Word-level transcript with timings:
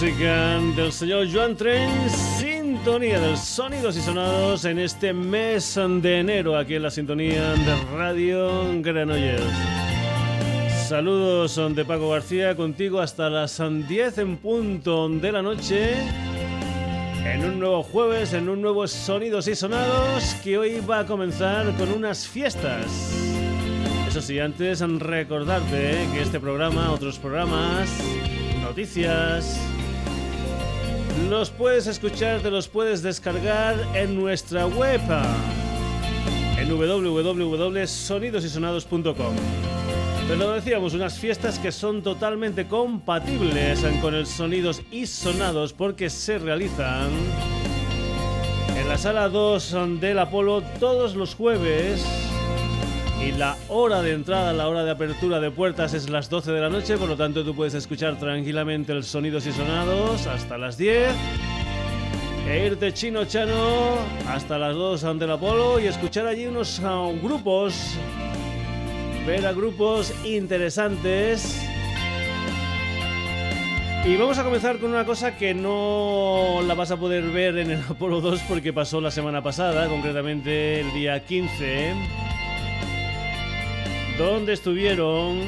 música 0.00 0.58
del 0.76 0.92
señor 0.92 1.30
Joan 1.30 1.54
Tren, 1.56 1.90
sintonía 2.08 3.20
de 3.20 3.36
sonidos 3.36 3.98
y 3.98 4.00
sonados 4.00 4.64
en 4.64 4.78
este 4.78 5.12
mes 5.12 5.78
de 6.00 6.20
enero, 6.20 6.56
aquí 6.56 6.76
en 6.76 6.84
la 6.84 6.90
sintonía 6.90 7.52
de 7.52 7.76
Radio 7.94 8.80
Granollers. 8.80 9.44
Saludos 10.88 11.60
de 11.74 11.84
Paco 11.84 12.08
García, 12.08 12.56
contigo 12.56 12.98
hasta 12.98 13.28
las 13.28 13.60
10 13.60 14.16
en 14.16 14.38
punto 14.38 15.06
de 15.10 15.32
la 15.32 15.42
noche, 15.42 15.92
en 17.22 17.44
un 17.44 17.58
nuevo 17.58 17.82
jueves, 17.82 18.32
en 18.32 18.48
un 18.48 18.62
nuevo 18.62 18.88
Sonidos 18.88 19.48
y 19.48 19.54
Sonados, 19.54 20.34
que 20.42 20.56
hoy 20.56 20.80
va 20.80 21.00
a 21.00 21.06
comenzar 21.06 21.76
con 21.76 21.92
unas 21.92 22.26
fiestas. 22.26 22.86
Eso 24.08 24.22
sí, 24.22 24.38
antes 24.38 24.80
recordarte 24.80 26.08
que 26.14 26.22
este 26.22 26.40
programa, 26.40 26.90
otros 26.90 27.18
programas, 27.18 27.90
noticias, 28.62 29.60
los 31.28 31.50
puedes 31.50 31.86
escuchar, 31.86 32.40
te 32.40 32.50
los 32.50 32.66
puedes 32.68 33.02
descargar 33.02 33.76
en 33.94 34.14
nuestra 34.14 34.66
web 34.66 35.00
en 36.56 36.68
www.sonidosysonados.com. 36.68 39.34
Te 40.28 40.36
lo 40.36 40.52
decíamos, 40.52 40.94
unas 40.94 41.18
fiestas 41.18 41.58
que 41.58 41.72
son 41.72 42.02
totalmente 42.02 42.68
compatibles 42.68 43.84
con 44.00 44.14
el 44.14 44.26
Sonidos 44.26 44.80
y 44.92 45.06
Sonados 45.06 45.72
porque 45.72 46.08
se 46.08 46.38
realizan 46.38 47.10
en 48.76 48.88
la 48.88 48.96
sala 48.96 49.28
2 49.28 50.00
del 50.00 50.20
Apolo 50.20 50.62
todos 50.78 51.16
los 51.16 51.34
jueves 51.34 52.29
y 53.22 53.32
la 53.32 53.56
hora 53.68 54.00
de 54.02 54.12
entrada, 54.12 54.52
la 54.52 54.68
hora 54.68 54.82
de 54.82 54.90
apertura 54.90 55.40
de 55.40 55.50
puertas 55.50 55.92
es 55.92 56.08
las 56.08 56.30
12 56.30 56.52
de 56.52 56.60
la 56.60 56.70
noche, 56.70 56.96
por 56.96 57.08
lo 57.08 57.16
tanto 57.16 57.44
tú 57.44 57.54
puedes 57.54 57.74
escuchar 57.74 58.18
tranquilamente 58.18 58.92
el 58.92 59.04
sonidos 59.04 59.46
y 59.46 59.52
sonados 59.52 60.26
hasta 60.26 60.56
las 60.56 60.78
10 60.78 61.10
e 62.48 62.66
irte 62.66 62.92
chino 62.92 63.26
chano 63.26 63.98
hasta 64.26 64.58
las 64.58 64.74
2 64.74 65.04
ante 65.04 65.24
el 65.26 65.30
Apolo 65.32 65.78
y 65.78 65.86
escuchar 65.86 66.26
allí 66.26 66.46
unos 66.46 66.78
uh, 66.78 67.14
grupos, 67.22 67.74
ver 69.26 69.46
a 69.46 69.52
grupos 69.52 70.14
interesantes. 70.24 71.62
Y 74.06 74.16
vamos 74.16 74.38
a 74.38 74.44
comenzar 74.44 74.78
con 74.78 74.90
una 74.90 75.04
cosa 75.04 75.36
que 75.36 75.52
no 75.52 76.60
la 76.66 76.72
vas 76.72 76.90
a 76.90 76.96
poder 76.96 77.24
ver 77.30 77.58
en 77.58 77.70
el 77.70 77.82
Apolo 77.82 78.22
2 78.22 78.40
porque 78.48 78.72
pasó 78.72 79.00
la 79.00 79.10
semana 79.10 79.42
pasada, 79.42 79.88
concretamente 79.88 80.80
el 80.80 80.92
día 80.94 81.22
15 81.22 82.29
donde 84.20 84.52
estuvieron 84.52 85.40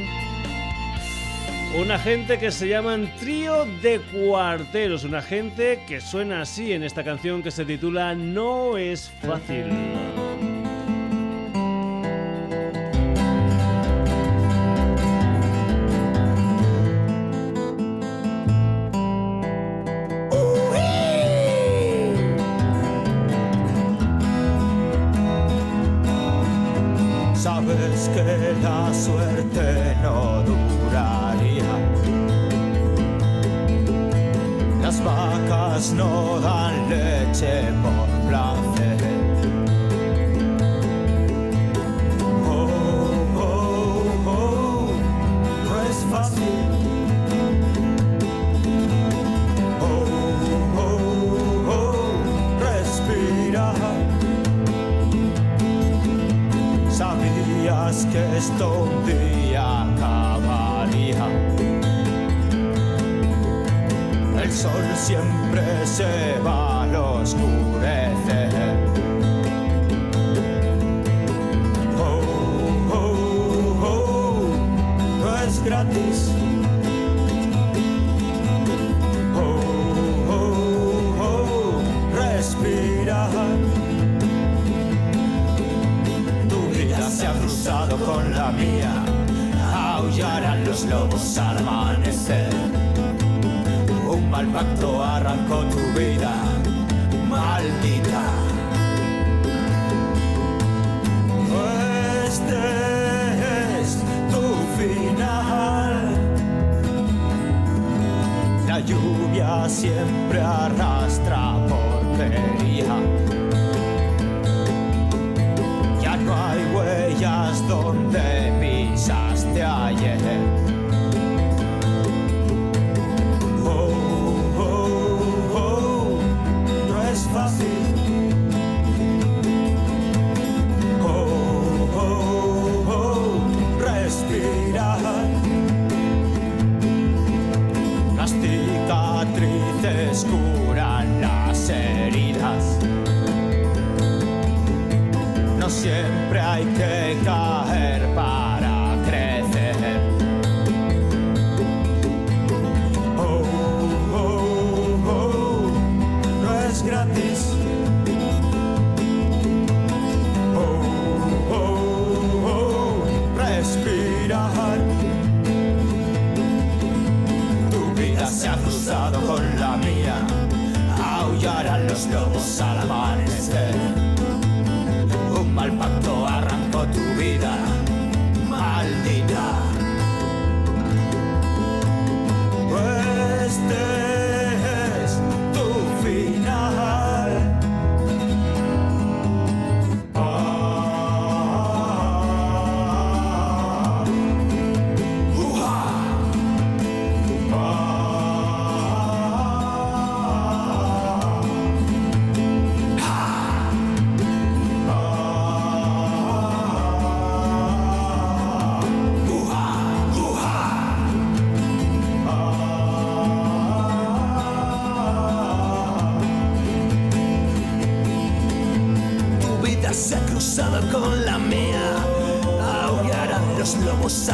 una 1.78 1.98
gente 1.98 2.38
que 2.38 2.50
se 2.50 2.68
llaman 2.68 3.12
Trío 3.20 3.66
de 3.82 4.00
Cuarteros, 4.00 5.04
una 5.04 5.20
gente 5.20 5.82
que 5.86 6.00
suena 6.00 6.40
así 6.40 6.72
en 6.72 6.82
esta 6.82 7.04
canción 7.04 7.42
que 7.42 7.50
se 7.50 7.66
titula 7.66 8.14
No 8.14 8.78
es 8.78 9.10
fácil. 9.20 9.66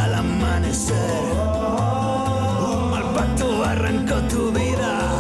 Al 0.04 0.14
amanecer. 0.14 1.32
Un 2.72 2.90
mal 2.90 3.12
pacto 3.14 3.64
arrancó 3.64 4.16
tu 4.28 4.52
vida. 4.52 5.17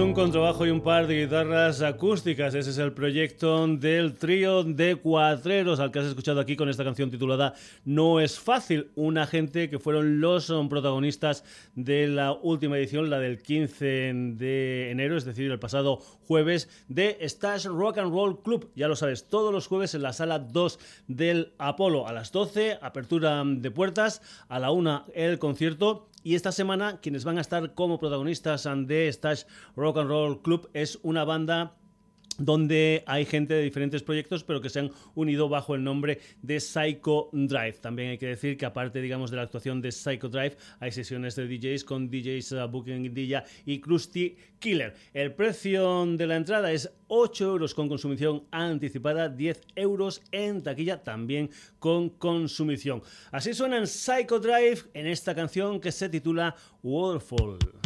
Un 0.00 0.12
contrabajo 0.12 0.66
y 0.66 0.70
un 0.70 0.80
par 0.80 1.06
de 1.06 1.22
guitarras 1.22 1.80
acústicas. 1.80 2.54
Ese 2.54 2.70
es 2.70 2.78
el 2.78 2.92
proyecto 2.92 3.64
del 3.68 4.14
trío 4.14 4.64
de 4.64 4.96
cuatreros 4.96 5.78
al 5.78 5.92
que 5.92 6.00
has 6.00 6.06
escuchado 6.06 6.40
aquí 6.40 6.56
con 6.56 6.68
esta 6.68 6.82
canción 6.82 7.12
titulada 7.12 7.54
No 7.84 8.18
es 8.18 8.40
fácil. 8.40 8.90
Una 8.96 9.26
gente 9.26 9.70
que 9.70 9.78
fueron 9.78 10.20
los 10.20 10.52
protagonistas 10.68 11.44
de 11.76 12.08
la 12.08 12.32
última 12.32 12.76
edición, 12.76 13.08
la 13.08 13.20
del 13.20 13.40
15 13.40 13.84
de 14.34 14.90
enero, 14.90 15.16
es 15.16 15.24
decir, 15.24 15.48
el 15.48 15.60
pasado 15.60 15.98
jueves, 16.26 16.68
de 16.88 17.16
Stash 17.22 17.66
Rock 17.66 17.98
and 17.98 18.10
Roll 18.10 18.42
Club. 18.42 18.70
Ya 18.74 18.88
lo 18.88 18.96
sabes, 18.96 19.28
todos 19.28 19.52
los 19.52 19.68
jueves 19.68 19.94
en 19.94 20.02
la 20.02 20.12
sala 20.12 20.40
2 20.40 20.78
del 21.06 21.52
Apolo 21.58 22.08
a 22.08 22.12
las 22.12 22.32
12, 22.32 22.78
apertura 22.82 23.44
de 23.46 23.70
puertas, 23.70 24.22
a 24.48 24.58
la 24.58 24.72
1 24.72 25.04
el 25.14 25.38
concierto 25.38 26.08
y 26.24 26.34
esta 26.34 26.50
semana 26.50 26.98
quienes 27.00 27.24
van 27.24 27.38
a 27.38 27.42
estar 27.42 27.74
como 27.74 27.98
protagonistas 28.00 28.66
de 28.86 29.12
Stash 29.12 29.44
Rock 29.76 29.98
and 29.98 30.08
Roll 30.08 30.42
Club 30.42 30.70
es 30.72 30.98
una 31.02 31.24
banda 31.24 31.76
donde 32.38 33.02
hay 33.06 33.24
gente 33.24 33.54
de 33.54 33.62
diferentes 33.62 34.02
proyectos 34.02 34.44
pero 34.44 34.60
que 34.60 34.70
se 34.70 34.80
han 34.80 34.90
unido 35.14 35.48
bajo 35.48 35.74
el 35.74 35.84
nombre 35.84 36.20
de 36.42 36.60
Psycho 36.60 37.28
Drive. 37.32 37.74
También 37.80 38.10
hay 38.10 38.18
que 38.18 38.26
decir 38.26 38.56
que 38.56 38.66
aparte 38.66 39.00
digamos 39.00 39.30
de 39.30 39.36
la 39.36 39.42
actuación 39.42 39.80
de 39.80 39.92
Psycho 39.92 40.28
Drive 40.28 40.56
hay 40.80 40.92
sesiones 40.92 41.36
de 41.36 41.46
DJs 41.46 41.84
con 41.84 42.10
DJs 42.10 42.52
uh, 42.52 42.68
Booking 42.68 43.12
Dilla 43.14 43.44
y 43.64 43.80
Krusty 43.80 44.36
Killer. 44.58 44.94
El 45.12 45.34
precio 45.34 46.06
de 46.06 46.26
la 46.26 46.36
entrada 46.36 46.72
es 46.72 46.90
8 47.08 47.44
euros 47.44 47.74
con 47.74 47.88
consumición 47.88 48.44
anticipada, 48.50 49.28
10 49.28 49.60
euros 49.76 50.22
en 50.32 50.62
taquilla 50.62 51.02
también 51.02 51.50
con 51.78 52.10
consumición. 52.10 53.02
Así 53.30 53.54
suena 53.54 53.84
Psycho 53.86 54.40
Drive 54.40 54.82
en 54.94 55.06
esta 55.06 55.34
canción 55.34 55.80
que 55.80 55.92
se 55.92 56.08
titula 56.08 56.56
Waterfall. 56.82 57.83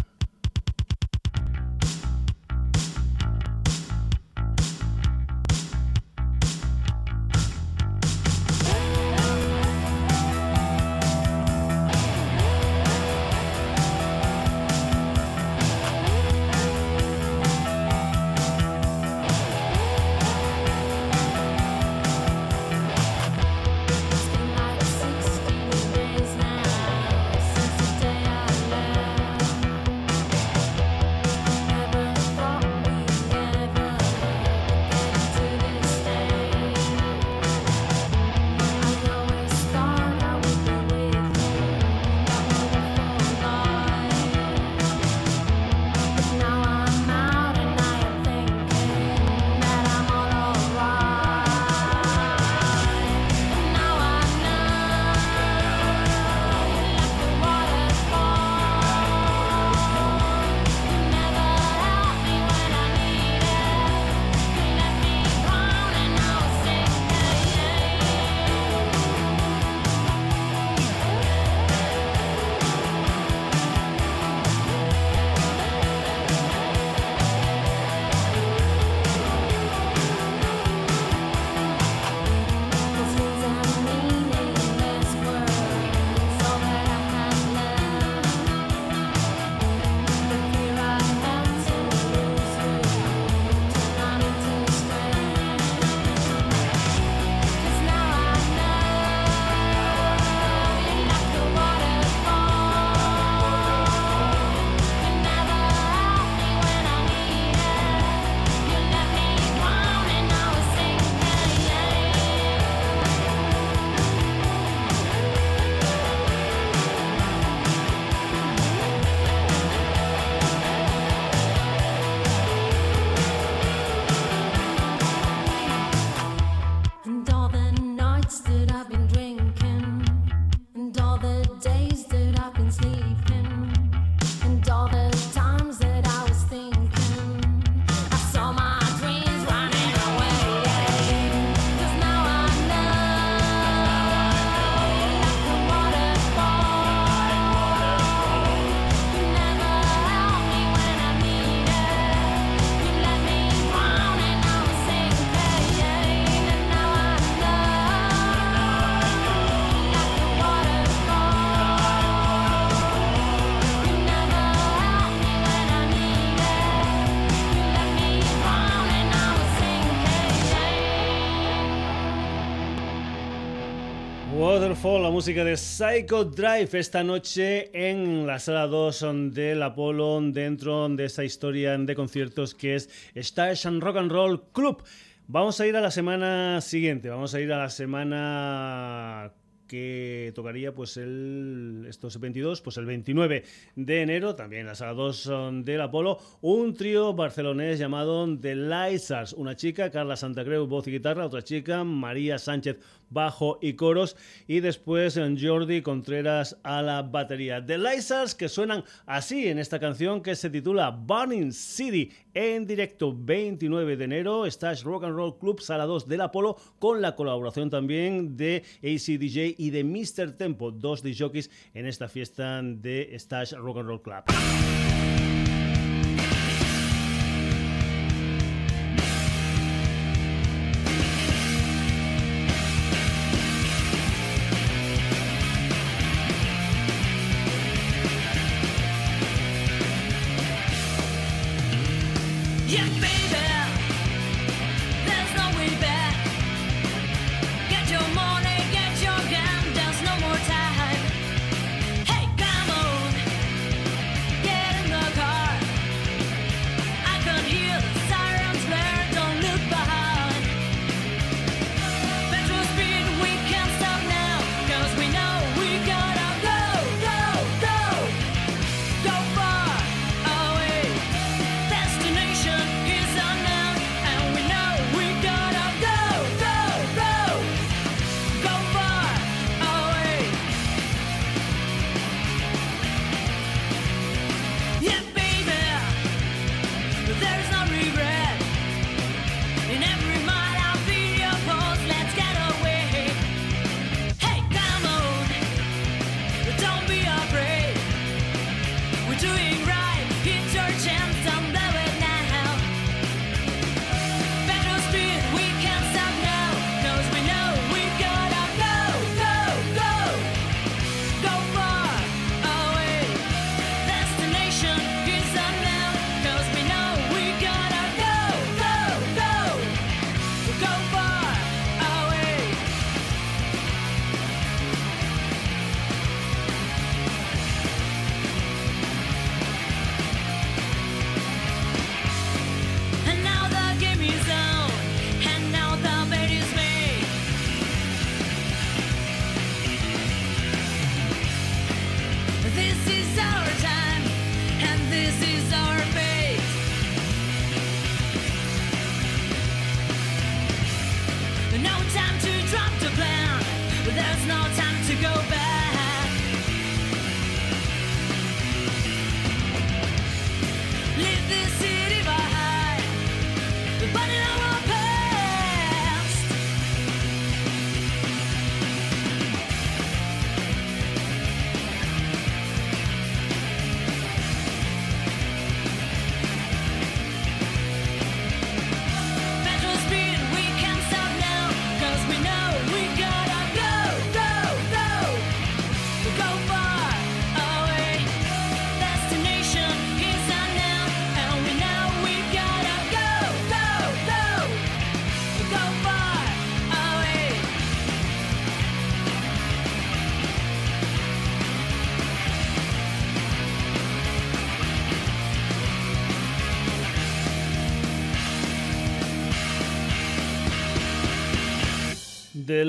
Música 175.18 175.42
de 175.42 175.56
Psycho 175.56 176.26
Drive 176.26 176.78
esta 176.78 177.02
noche 177.02 177.70
en 177.72 178.24
la 178.24 178.38
sala 178.38 178.68
2 178.68 179.32
del 179.32 179.60
Apollo 179.64 180.20
dentro 180.30 180.88
de 180.90 181.06
esa 181.06 181.24
historia 181.24 181.76
de 181.76 181.96
conciertos 181.96 182.54
que 182.54 182.76
es 182.76 182.88
Stars 183.16 183.66
and 183.66 183.82
Rock 183.82 183.96
and 183.96 184.12
Roll 184.12 184.52
Club. 184.52 184.84
Vamos 185.26 185.60
a 185.60 185.66
ir 185.66 185.76
a 185.76 185.80
la 185.80 185.90
semana 185.90 186.60
siguiente, 186.60 187.08
vamos 187.08 187.34
a 187.34 187.40
ir 187.40 187.52
a 187.52 187.58
la 187.58 187.68
semana 187.68 189.32
que 189.68 190.32
tocaría 190.34 190.74
pues 190.74 190.96
el 190.96 191.86
estos 191.88 192.18
22, 192.18 192.60
pues 192.62 192.76
el 192.78 192.86
29 192.86 193.44
de 193.76 194.02
enero, 194.02 194.34
también 194.34 194.62
en 194.62 194.66
la 194.66 194.74
sala 194.74 194.94
2 194.94 195.30
del 195.62 195.80
Apolo, 195.80 196.18
un 196.40 196.74
trío 196.74 197.14
barcelonés 197.14 197.78
llamado 197.78 198.26
The 198.38 198.56
Lizards, 198.56 199.34
una 199.34 199.54
chica, 199.54 199.90
Carla 199.90 200.16
Santacreu, 200.16 200.66
voz 200.66 200.88
y 200.88 200.92
guitarra, 200.92 201.26
otra 201.26 201.42
chica, 201.42 201.84
María 201.84 202.38
Sánchez, 202.38 202.78
bajo 203.10 203.58
y 203.62 203.74
coros, 203.74 204.16
y 204.46 204.60
después 204.60 205.16
en 205.16 205.38
Jordi 205.40 205.82
Contreras 205.82 206.58
a 206.62 206.82
la 206.82 207.02
batería. 207.02 207.64
The 207.64 207.78
Lizards 207.78 208.34
que 208.34 208.48
suenan 208.48 208.84
así 209.06 209.48
en 209.48 209.58
esta 209.58 209.78
canción 209.78 210.22
que 210.22 210.34
se 210.34 210.50
titula 210.50 210.90
Burning 210.90 211.52
City 211.52 212.10
en 212.34 212.66
directo 212.66 213.14
29 213.16 213.96
de 213.96 214.04
enero, 214.04 214.46
Stash 214.50 214.82
Rock 214.82 215.04
and 215.04 215.16
Roll 215.16 215.38
Club 215.38 215.60
Sala 215.60 215.86
2 215.86 216.06
del 216.06 216.20
Apolo 216.20 216.56
con 216.78 217.00
la 217.02 217.16
colaboración 217.16 217.70
también 217.70 218.36
de 218.36 218.62
ACDJ 218.82 219.57
y 219.58 219.70
de 219.70 219.84
Mr. 219.84 220.32
Tempo, 220.38 220.70
dos 220.70 221.02
jockeys 221.18 221.50
en 221.74 221.84
esta 221.84 222.08
fiesta 222.08 222.62
de 222.62 223.14
Stash 223.18 223.52
Rock 223.52 223.78
and 223.78 223.88
Roll 223.88 224.02
Club. 224.02 224.24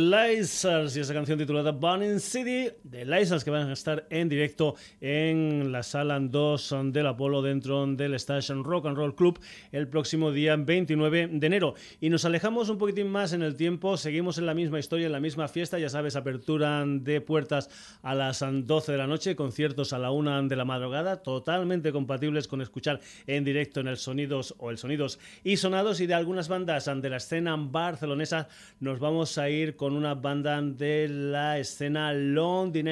Lasers 0.10 0.98
y 0.98 1.01
esa 1.01 1.13
canción 1.13 1.38
titulada 1.38 1.72
Burning 1.72 2.20
City. 2.20 2.72
The 3.00 3.06
Lasers 3.06 3.46
que 3.46 3.51
van 3.51 3.70
a 3.70 3.74
estar 3.74 4.06
en 4.10 4.27
directo 4.27 4.75
en 5.00 5.72
la 5.72 5.84
sala 5.84 6.20
2 6.20 6.75
del 6.91 7.08
Apolo 7.08 7.41
dentro 7.41 7.88
del 7.88 8.13
Station 8.15 8.65
Rock 8.65 8.88
and 8.88 8.98
Roll 8.98 9.15
Club 9.15 9.39
el 9.72 9.88
próximo 9.88 10.34
día 10.34 10.58
29 10.58 11.29
de 11.32 11.48
enero. 11.48 11.75
Y 12.01 12.10
nos 12.10 12.25
alejamos 12.25 12.68
un 12.68 12.77
poquitín 12.77 13.08
más 13.08 13.32
en 13.32 13.41
el 13.41 13.56
tiempo, 13.56 13.96
seguimos 13.96 14.38
en 14.38 14.46
la 14.46 14.53
misma 14.53 14.79
historia, 14.79 15.06
en 15.06 15.13
la 15.13 15.22
misma 15.22 15.48
fiesta, 15.48 15.79
ya 15.79 15.88
sabes, 15.88 16.18
apertura 16.18 16.84
de 16.86 17.22
puertas 17.22 17.70
a 18.01 18.15
las 18.15 18.41
12 18.41 18.91
de 18.91 18.98
la 18.98 19.08
noche, 19.08 19.38
conciertos 19.38 19.94
a 19.94 20.00
la 20.00 20.12
1 20.12 20.50
de 20.50 20.56
la 20.58 20.65
madrugada, 20.65 21.24
totalmente 21.24 21.94
compatibles 21.94 22.50
con 22.50 22.62
escuchar 22.62 23.00
en 23.27 23.46
directo 23.46 23.79
en 23.79 23.88
el 23.88 23.96
Sonidos 23.96 24.56
o 24.58 24.72
el 24.72 24.77
Sonidos 24.77 25.20
y 25.46 25.56
Sonados 25.56 26.01
y 26.01 26.08
de 26.08 26.15
algunas 26.15 26.50
bandas 26.50 26.91
de 26.94 27.10
la 27.10 27.18
escena 27.18 27.56
barcelonesa 27.58 28.50
nos 28.82 29.00
vamos 29.00 29.38
a 29.38 29.50
ir 29.50 29.77
con 29.77 29.94
una 29.94 30.15
banda 30.15 30.62
de 30.62 31.08
la 31.08 31.60
escena 31.60 32.12
londinense, 32.12 32.88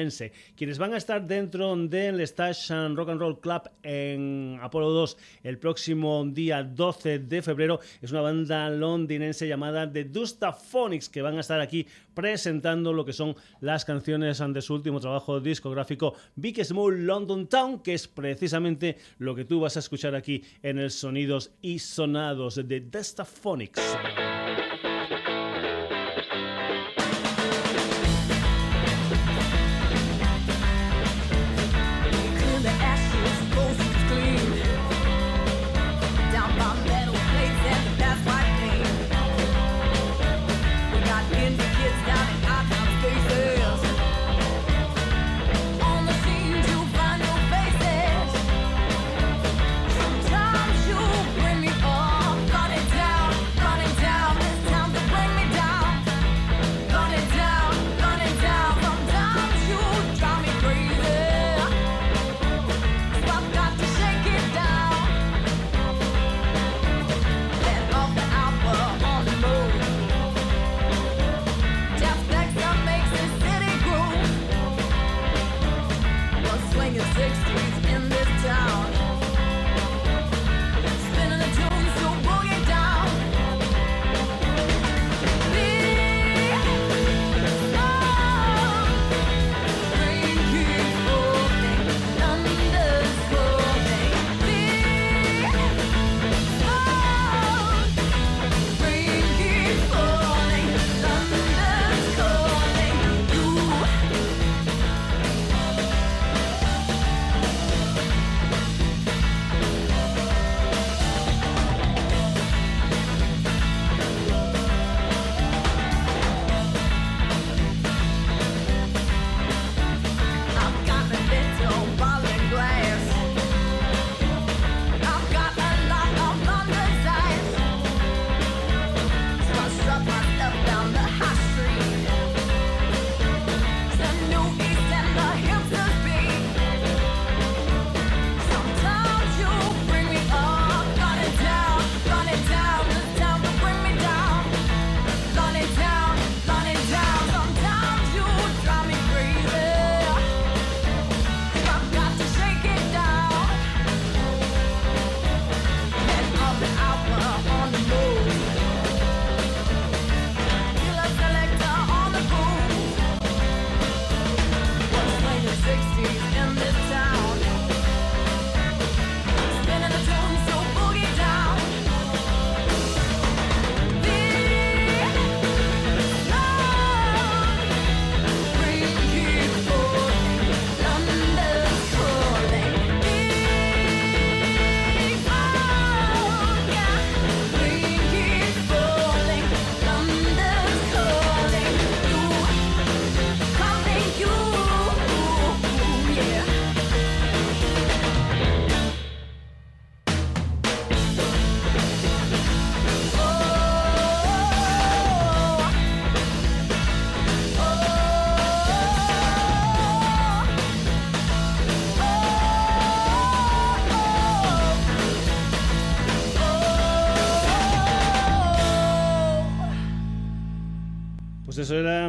quienes 0.56 0.78
van 0.78 0.94
a 0.94 0.96
estar 0.96 1.26
dentro 1.26 1.74
del 1.76 2.26
Stash 2.26 2.70
Rock 2.94 3.08
and 3.10 3.20
Roll 3.20 3.40
Club 3.40 3.62
en 3.82 4.58
Apolo 4.62 4.90
2 4.90 5.16
el 5.42 5.58
próximo 5.58 6.24
día 6.24 6.62
12 6.62 7.18
de 7.20 7.42
febrero. 7.42 7.80
Es 8.00 8.12
una 8.12 8.20
banda 8.20 8.70
londinense 8.70 9.48
llamada 9.48 9.90
The 9.90 10.04
Dustaphonics 10.04 11.08
que 11.08 11.22
van 11.22 11.36
a 11.36 11.40
estar 11.40 11.60
aquí 11.60 11.86
presentando 12.14 12.92
lo 12.92 13.04
que 13.04 13.12
son 13.12 13.34
las 13.60 13.84
canciones 13.84 14.38
de 14.38 14.62
su 14.62 14.74
último 14.74 15.00
trabajo 15.00 15.40
discográfico 15.40 16.14
Big 16.36 16.64
Small 16.64 17.04
London 17.04 17.48
Town, 17.48 17.80
que 17.80 17.94
es 17.94 18.06
precisamente 18.06 18.98
lo 19.18 19.34
que 19.34 19.44
tú 19.44 19.60
vas 19.60 19.76
a 19.76 19.80
escuchar 19.80 20.14
aquí 20.14 20.44
en 20.62 20.78
el 20.78 20.90
Sonidos 20.90 21.52
y 21.60 21.78
Sonados 21.78 22.56
de 22.68 22.80
Dustaphonics. 22.80 23.82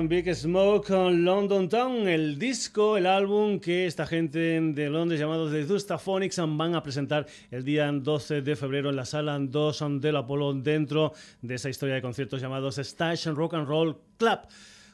Big 0.09 0.33
Smoke 0.33 0.89
London 0.89 1.69
Town, 1.69 2.07
el 2.07 2.39
disco, 2.39 2.97
el 2.97 3.05
álbum 3.05 3.59
que 3.59 3.85
esta 3.85 4.07
gente 4.07 4.59
de 4.59 4.89
Londres 4.89 5.19
llamados 5.19 5.51
The 5.51 5.65
Dustaphonics 5.65 6.41
van 6.47 6.73
a 6.73 6.81
presentar 6.81 7.27
el 7.51 7.63
día 7.63 7.91
12 7.91 8.41
de 8.41 8.55
febrero 8.55 8.89
en 8.89 8.95
la 8.95 9.05
sala 9.05 9.37
2 9.37 10.01
del 10.01 10.15
Apolo 10.15 10.55
dentro 10.55 11.13
de 11.43 11.53
esa 11.53 11.69
historia 11.69 11.93
de 11.93 12.01
conciertos 12.01 12.41
llamados 12.41 12.79
Station 12.79 13.35
Rock 13.35 13.53
and 13.53 13.67
Roll 13.67 14.01
Club. 14.17 14.39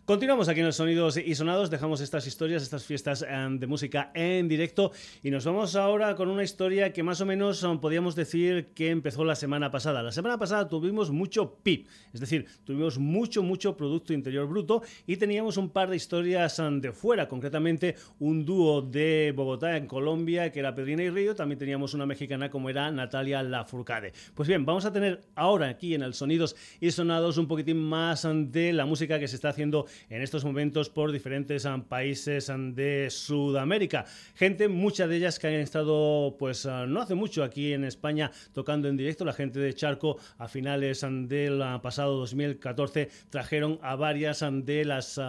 Continuamos 0.06 0.50
aquí 0.50 0.60
en 0.60 0.68
los 0.68 0.76
Sonidos 0.76 1.18
y 1.18 1.34
Sonados, 1.34 1.72
dejamos 1.72 2.00
estas 2.00 2.28
historias, 2.28 2.62
estas 2.62 2.86
fiestas 2.86 3.26
em, 3.28 3.58
de 3.58 3.66
música 3.66 4.12
en 4.14 4.48
directo 4.48 4.92
y 5.24 5.32
nos 5.32 5.46
vamos 5.46 5.76
ahora 5.76 6.14
con 6.14 6.30
una 6.30 6.44
historia 6.44 6.94
que 6.94 7.02
más 7.02 7.22
o 7.22 7.26
menos 7.26 7.64
em, 7.64 7.80
podíamos 7.80 8.16
decir 8.16 8.68
que 8.76 8.92
empezó 8.92 9.26
la 9.26 9.36
semana 9.36 9.72
pasada. 9.72 10.04
La 10.04 10.12
semana 10.12 10.38
pasada 10.38 10.68
tuvimos 10.68 11.10
mucho 11.10 11.56
PIB, 11.56 11.88
es 12.14 12.20
decir, 12.20 12.46
tuvimos 12.66 13.00
mucho, 13.00 13.42
mucho 13.42 13.76
Producto 13.76 14.14
Interior 14.14 14.48
Bruto 14.48 14.84
y 15.08 15.18
teníamos 15.18 15.58
un 15.58 15.72
par 15.72 15.90
de 15.90 15.96
historias 15.96 16.60
em, 16.60 16.80
de 16.82 16.92
fuera, 16.92 17.28
concretamente 17.28 17.96
un 18.20 18.46
dúo 18.46 18.84
de 18.84 19.34
Bogotá 19.36 19.76
en 19.76 19.88
Colombia 19.88 20.52
que 20.52 20.60
era 20.60 20.76
Pedrina 20.76 21.02
y 21.02 21.10
Río, 21.10 21.34
también 21.34 21.58
teníamos 21.58 21.96
una 21.96 22.06
mexicana 22.06 22.52
como 22.52 22.70
era 22.70 22.92
Natalia 22.92 23.42
Lafourcade. 23.42 24.14
Pues 24.36 24.48
bien, 24.48 24.68
vamos 24.68 24.86
a 24.86 24.94
tener 24.94 25.22
ahora 25.34 25.68
aquí 25.68 25.96
en 25.96 26.04
el 26.04 26.14
Sonidos 26.14 26.56
y 26.80 26.92
Sonados 26.92 27.40
un 27.40 27.48
poquitín 27.48 27.78
más 27.78 28.28
de 28.30 28.72
la 28.72 28.86
música 28.86 29.18
que 29.18 29.28
se 29.28 29.38
está 29.38 29.50
haciendo 29.50 29.88
en 30.10 30.22
estos 30.22 30.46
momentos 30.46 30.90
por 30.90 31.12
diferentes 31.12 31.66
ah, 31.66 31.84
países 31.88 32.50
ah, 32.50 32.58
de 32.58 33.10
Sudamérica. 33.10 34.06
Gente, 34.36 34.68
muchas 34.68 35.10
de 35.10 35.18
ellas 35.18 35.40
que 35.40 35.48
han 35.48 35.54
estado, 35.54 36.36
pues 36.38 36.66
ah, 36.66 36.86
no 36.88 37.02
hace 37.02 37.16
mucho 37.16 37.44
aquí 37.44 37.74
en 37.74 37.84
España 37.84 38.32
tocando 38.54 38.88
en 38.88 38.98
directo. 38.98 39.26
La 39.26 39.34
gente 39.34 39.60
de 39.60 39.74
Charco 39.74 40.18
a 40.38 40.48
finales 40.48 41.06
del 41.10 41.64
pasado 41.82 42.18
2014 42.18 43.10
trajeron 43.30 43.80
a 43.82 43.96
varias 43.96 44.44
de 44.52 44.86
las 44.86 45.20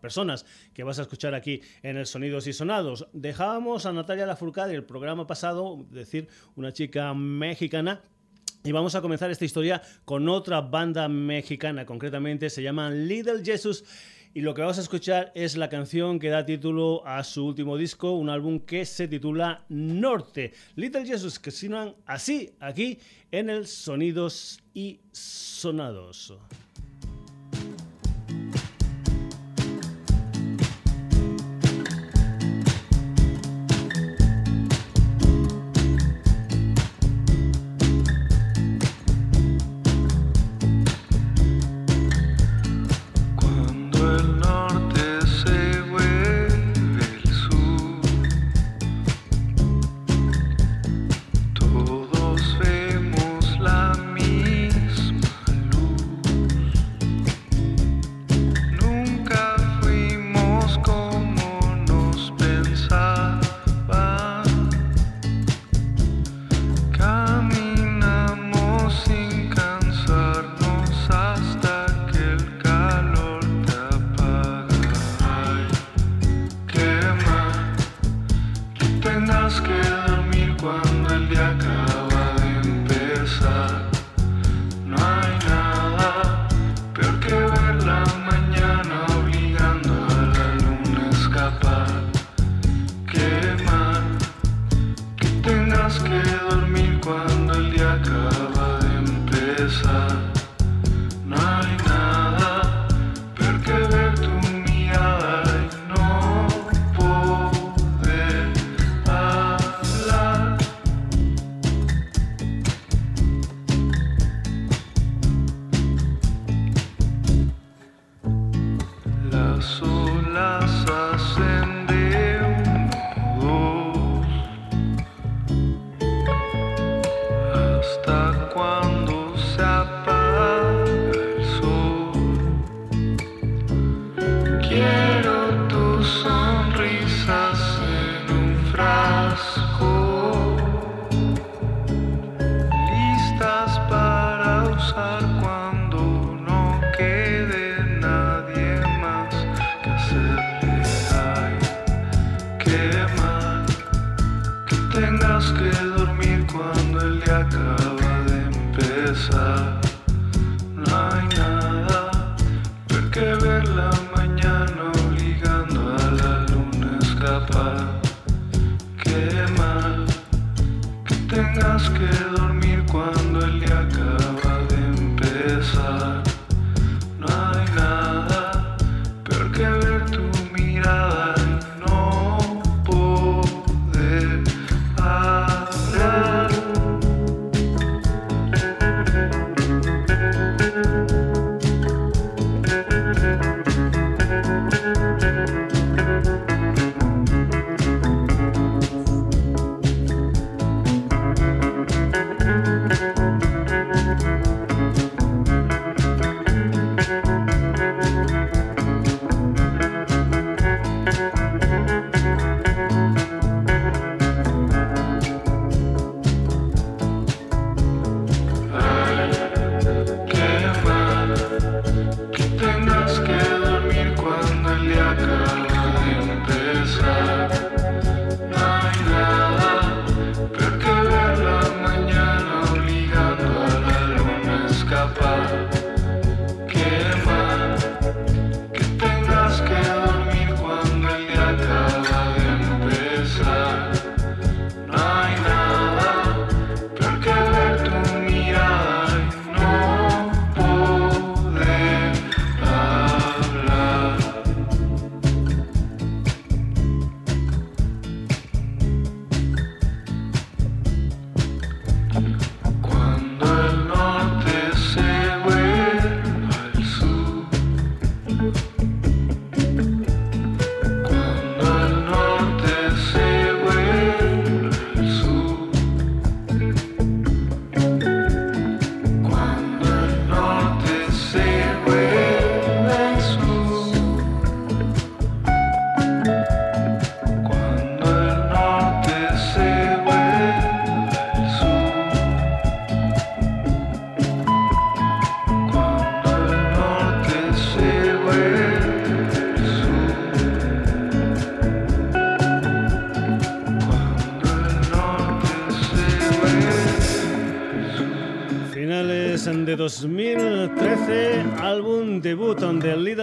personas 0.00 0.46
que 0.72 0.82
vas 0.82 0.98
a 0.98 1.02
escuchar 1.02 1.34
aquí 1.34 1.60
en 1.82 1.96
el 1.96 2.06
Sonidos 2.06 2.46
y 2.46 2.52
Sonados. 2.52 3.06
Dejábamos 3.12 3.86
a 3.86 3.92
Natalia 3.92 4.26
Lafourcade 4.26 4.74
el 4.74 4.84
programa 4.84 5.26
pasado, 5.26 5.84
decir, 5.90 6.28
una 6.54 6.72
chica 6.72 7.14
mexicana 7.14 8.02
y 8.66 8.72
vamos 8.72 8.96
a 8.96 9.00
comenzar 9.00 9.30
esta 9.30 9.44
historia 9.44 9.80
con 10.04 10.28
otra 10.28 10.60
banda 10.60 11.08
mexicana, 11.08 11.86
concretamente 11.86 12.50
se 12.50 12.62
llama 12.62 12.90
Little 12.90 13.44
Jesus 13.44 13.84
y 14.36 14.42
lo 14.42 14.52
que 14.52 14.60
vamos 14.60 14.76
a 14.76 14.82
escuchar 14.82 15.32
es 15.34 15.56
la 15.56 15.70
canción 15.70 16.18
que 16.18 16.28
da 16.28 16.44
título 16.44 17.02
a 17.06 17.24
su 17.24 17.46
último 17.46 17.78
disco, 17.78 18.12
un 18.12 18.28
álbum 18.28 18.60
que 18.60 18.84
se 18.84 19.08
titula 19.08 19.64
Norte. 19.70 20.52
Little 20.74 21.06
Jesus, 21.06 21.38
que 21.38 21.50
suenan 21.50 21.94
así 22.04 22.50
aquí 22.60 22.98
en 23.32 23.48
el 23.48 23.66
Sonidos 23.66 24.60
y 24.74 25.00
Sonados. 25.10 26.34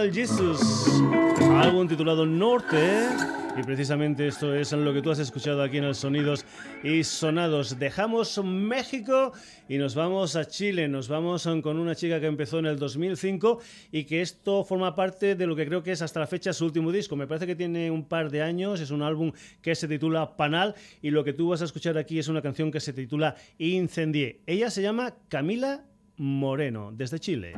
Little 0.04 0.22
Jesus, 0.22 1.02
álbum 1.62 1.88
titulado 1.88 2.26
Norte. 2.26 3.08
Y 3.56 3.62
precisamente 3.62 4.26
esto 4.26 4.54
es 4.54 4.72
lo 4.72 4.92
que 4.92 5.00
tú 5.00 5.10
has 5.10 5.18
escuchado 5.18 5.62
aquí 5.62 5.78
en 5.78 5.84
el 5.84 5.94
Sonidos 5.94 6.44
y 6.82 7.04
Sonados. 7.04 7.78
Dejamos 7.78 8.38
México 8.44 9.32
y 9.66 9.78
nos 9.78 9.94
vamos 9.94 10.36
a 10.36 10.44
Chile. 10.44 10.88
Nos 10.88 11.08
vamos 11.08 11.48
con 11.62 11.78
una 11.78 11.94
chica 11.94 12.20
que 12.20 12.26
empezó 12.26 12.58
en 12.58 12.66
el 12.66 12.78
2005 12.78 13.60
y 13.92 14.04
que 14.04 14.20
esto 14.20 14.64
forma 14.64 14.94
parte 14.94 15.36
de 15.36 15.46
lo 15.46 15.56
que 15.56 15.64
creo 15.64 15.82
que 15.82 15.92
es 15.92 16.02
hasta 16.02 16.20
la 16.20 16.26
fecha 16.26 16.52
su 16.52 16.66
último 16.66 16.92
disco. 16.92 17.16
Me 17.16 17.26
parece 17.26 17.46
que 17.46 17.56
tiene 17.56 17.90
un 17.90 18.04
par 18.04 18.30
de 18.30 18.42
años. 18.42 18.80
Es 18.80 18.90
un 18.90 19.02
álbum 19.02 19.32
que 19.62 19.74
se 19.74 19.88
titula 19.88 20.36
Panal 20.36 20.74
y 21.00 21.10
lo 21.10 21.24
que 21.24 21.32
tú 21.32 21.48
vas 21.48 21.62
a 21.62 21.64
escuchar 21.64 21.96
aquí 21.96 22.18
es 22.18 22.28
una 22.28 22.42
canción 22.42 22.70
que 22.70 22.80
se 22.80 22.92
titula 22.92 23.36
Incendié. 23.56 24.40
Ella 24.46 24.68
se 24.68 24.82
llama 24.82 25.14
Camila 25.28 25.84
Moreno, 26.16 26.92
desde 26.92 27.18
Chile. 27.20 27.54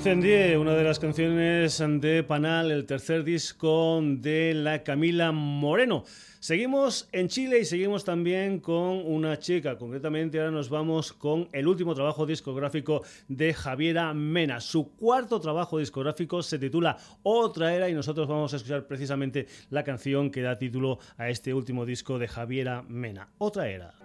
Incendié, 0.00 0.56
una 0.56 0.72
de 0.72 0.82
las 0.82 0.98
canciones 0.98 1.76
de 1.78 2.22
Panal, 2.22 2.70
el 2.70 2.86
tercer 2.86 3.22
disco 3.22 4.00
de 4.02 4.54
la 4.54 4.82
Camila 4.82 5.30
Moreno. 5.30 6.04
Seguimos 6.38 7.06
en 7.12 7.28
Chile 7.28 7.58
y 7.58 7.66
seguimos 7.66 8.02
también 8.02 8.60
con 8.60 9.04
una 9.04 9.38
chica. 9.38 9.76
Concretamente 9.76 10.38
ahora 10.38 10.52
nos 10.52 10.70
vamos 10.70 11.12
con 11.12 11.50
el 11.52 11.68
último 11.68 11.94
trabajo 11.94 12.24
discográfico 12.24 13.02
de 13.28 13.52
Javiera 13.52 14.14
Mena. 14.14 14.62
Su 14.62 14.96
cuarto 14.96 15.38
trabajo 15.38 15.76
discográfico 15.76 16.42
se 16.42 16.58
titula 16.58 16.96
Otra 17.22 17.74
Era 17.74 17.90
y 17.90 17.92
nosotros 17.92 18.26
vamos 18.26 18.54
a 18.54 18.56
escuchar 18.56 18.86
precisamente 18.86 19.48
la 19.68 19.84
canción 19.84 20.30
que 20.30 20.40
da 20.40 20.56
título 20.56 20.98
a 21.18 21.28
este 21.28 21.52
último 21.52 21.84
disco 21.84 22.18
de 22.18 22.26
Javiera 22.26 22.82
Mena. 22.88 23.28
Otra 23.36 23.68
Era. 23.68 23.99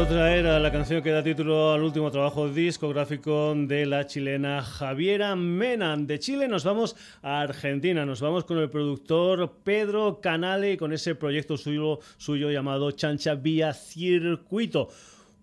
Era 0.00 0.58
la 0.58 0.72
canción 0.72 1.02
que 1.02 1.10
da 1.10 1.22
título 1.22 1.72
al 1.72 1.82
último 1.82 2.10
trabajo 2.10 2.48
discográfico 2.48 3.54
de 3.54 3.84
la 3.84 4.06
chilena 4.06 4.62
Javiera 4.62 5.36
Mena. 5.36 5.96
De 5.98 6.18
Chile 6.18 6.48
nos 6.48 6.64
vamos 6.64 6.96
a 7.20 7.42
Argentina, 7.42 8.06
nos 8.06 8.22
vamos 8.22 8.44
con 8.44 8.56
el 8.58 8.70
productor 8.70 9.58
Pedro 9.62 10.20
Canale 10.22 10.78
con 10.78 10.94
ese 10.94 11.14
proyecto 11.14 11.58
suyo, 11.58 12.00
suyo 12.16 12.50
llamado 12.50 12.90
Chancha 12.92 13.34
Vía 13.34 13.74
Circuito 13.74 14.88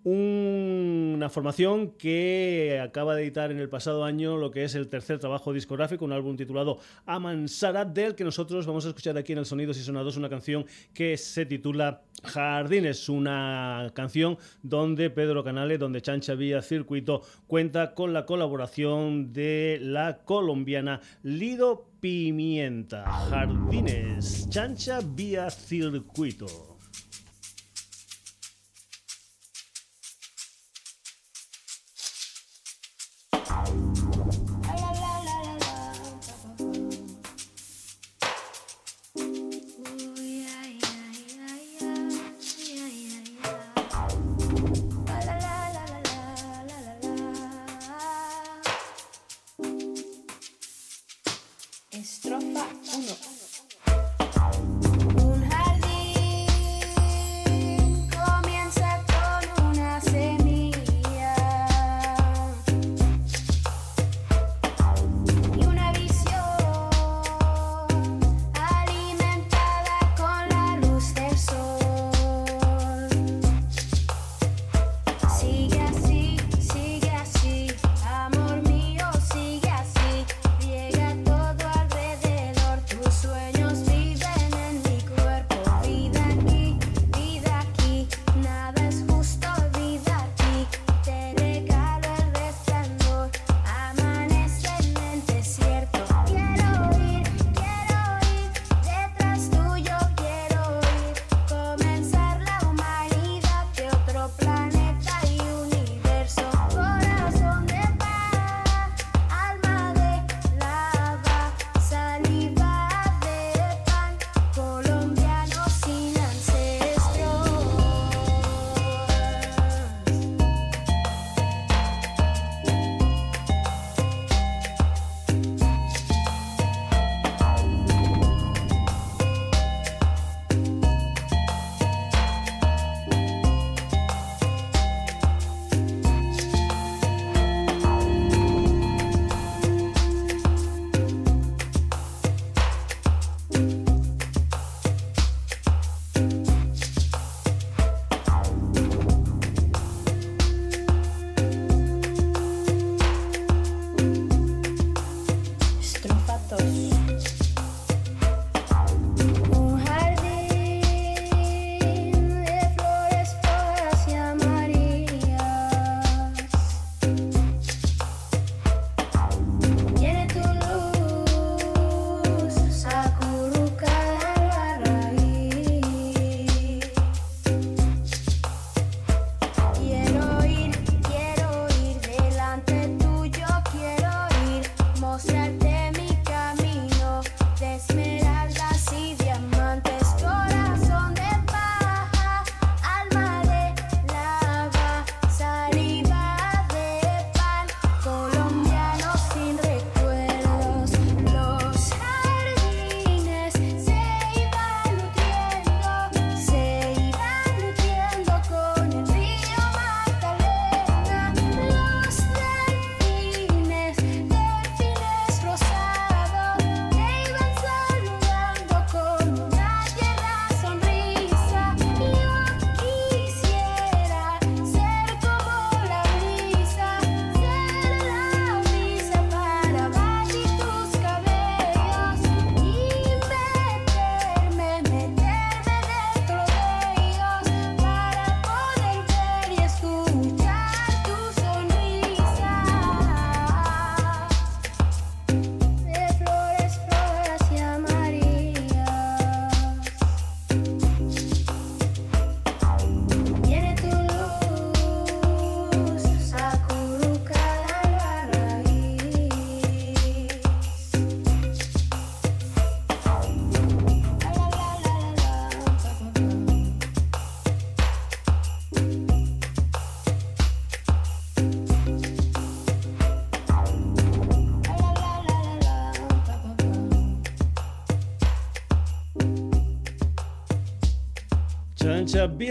una 0.03 1.29
formación 1.29 1.91
que 1.91 2.79
acaba 2.81 3.15
de 3.15 3.23
editar 3.23 3.51
en 3.51 3.59
el 3.59 3.69
pasado 3.69 4.05
año 4.05 4.37
lo 4.37 4.49
que 4.49 4.63
es 4.63 4.75
el 4.75 4.87
tercer 4.87 5.19
trabajo 5.19 5.51
discográfico, 5.51 6.05
un 6.05 6.13
álbum 6.13 6.37
titulado 6.37 6.79
Amansara, 7.05 7.83
del 7.83 8.15
que 8.15 8.23
nosotros 8.23 8.65
vamos 8.65 8.85
a 8.85 8.89
escuchar 8.89 9.17
aquí 9.17 9.33
en 9.33 9.39
el 9.39 9.45
Sonidos 9.45 9.77
y 9.77 9.81
Sonados 9.81 10.15
una 10.15 10.29
canción 10.29 10.65
que 10.93 11.17
se 11.17 11.45
titula 11.45 12.01
Jardines, 12.23 13.09
una 13.09 13.91
canción 13.93 14.37
donde 14.63 15.09
Pedro 15.09 15.43
Canales, 15.43 15.79
donde 15.79 16.01
Chancha 16.01 16.35
Vía 16.35 16.61
Circuito 16.61 17.21
cuenta 17.47 17.93
con 17.93 18.13
la 18.13 18.25
colaboración 18.25 19.33
de 19.33 19.79
la 19.81 20.19
colombiana 20.23 21.01
Lido 21.23 21.89
Pimienta. 21.99 23.03
Jardines, 23.03 24.49
Chancha 24.49 24.99
Vía 25.03 25.49
Circuito. 25.49 26.68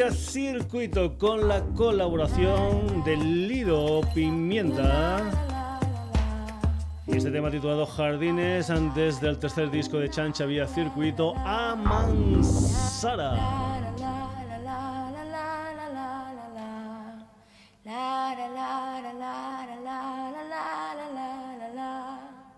Circuito 0.07 1.18
con 1.18 1.49
la 1.49 1.61
colaboración 1.74 3.03
del 3.05 3.49
Lido 3.49 4.01
Pimienta. 4.14 5.20
Y 7.07 7.16
este 7.16 7.32
tema 7.32 7.51
titulado 7.51 7.84
Jardines 7.84 8.70
antes 8.70 9.20
del 9.20 9.38
tercer 9.38 9.72
disco 9.72 9.99
de 9.99 10.09
Chancha 10.09 10.46
vía 10.46 10.68
circuito 10.68 11.34
Amansara. 11.38 13.34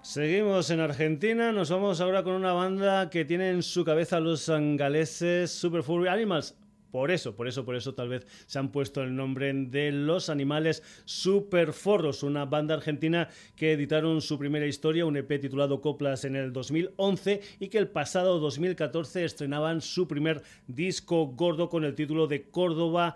Seguimos 0.03 0.69
en 0.71 0.81
Argentina, 0.81 1.53
nos 1.53 1.71
vamos 1.71 2.03
ahora 2.03 2.23
con 2.23 2.35
una 2.35 2.53
banda 2.53 3.09
que 3.09 3.25
tiene 3.25 3.49
en 3.49 3.63
su 3.63 3.83
cabeza 3.83 4.21
los 4.21 4.51
angaleses 4.51 5.51
Super 5.51 5.83
Furry 5.83 6.09
Animals. 6.09 6.55
Por 6.91 7.11
eso, 7.11 7.37
por 7.37 7.49
eso, 7.49 7.65
por 7.65 7.77
eso 7.77 7.95
tal 7.95 8.09
vez 8.09 8.27
se 8.47 8.59
han 8.59 8.73
puesto 8.73 9.03
el 9.03 9.15
nombre 9.15 9.53
de 9.53 9.93
Los 9.93 10.29
Animales 10.29 10.83
Superforros, 11.05 12.23
una 12.23 12.45
banda 12.45 12.75
argentina 12.75 13.29
que 13.57 13.73
editaron 13.73 14.21
su 14.21 14.39
primera 14.39 14.67
historia, 14.67 15.07
un 15.07 15.17
EP 15.17 15.41
titulado 15.41 15.81
Coplas 15.81 16.25
en 16.25 16.37
el 16.37 16.53
2011 16.53 17.41
y 17.61 17.69
que 17.69 17.79
el 17.79 17.89
pasado 17.89 18.39
2014 18.41 19.25
estrenaban 19.25 19.81
su 19.81 20.09
primer 20.09 20.43
disco 20.67 21.27
gordo 21.29 21.69
con 21.69 21.85
el 21.85 21.95
título 21.95 22.27
de 22.27 22.51
Córdoba 22.51 23.15